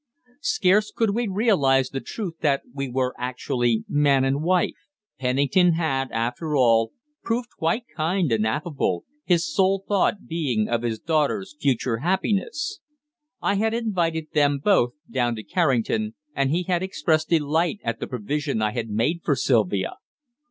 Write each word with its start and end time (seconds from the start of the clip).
Scarce 0.41 0.89
could 0.89 1.11
we 1.13 1.27
realize 1.27 1.89
the 1.91 1.99
truth 2.01 2.33
that 2.41 2.63
we 2.73 2.89
were 2.89 3.13
actually 3.19 3.85
man 3.87 4.23
and 4.25 4.41
wife. 4.41 4.87
Pennington 5.19 5.73
had, 5.73 6.11
after 6.11 6.55
all, 6.57 6.93
proved 7.21 7.49
quite 7.59 7.83
kind 7.95 8.31
and 8.31 8.47
affable, 8.47 9.05
his 9.25 9.45
sole 9.47 9.83
thought 9.87 10.25
being 10.25 10.67
of 10.67 10.81
his 10.81 10.97
daughter's 10.97 11.55
future 11.61 11.97
happiness. 11.97 12.79
I 13.43 13.57
had 13.57 13.75
invited 13.75 14.29
them 14.33 14.57
both 14.57 14.93
down 15.07 15.35
to 15.35 15.43
Carrington, 15.43 16.15
and 16.35 16.49
he 16.49 16.63
had 16.63 16.81
expressed 16.81 17.29
delight 17.29 17.77
at 17.83 17.99
the 17.99 18.07
provision 18.07 18.59
I 18.59 18.71
had 18.71 18.89
made 18.89 19.21
for 19.23 19.35
Sylvia. 19.35 19.97